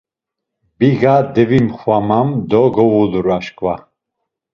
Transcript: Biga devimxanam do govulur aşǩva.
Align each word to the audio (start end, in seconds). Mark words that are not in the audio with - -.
Biga 0.77 1.15
devimxanam 1.33 2.29
do 2.49 2.61
govulur 2.75 3.27
aşǩva. 3.37 3.75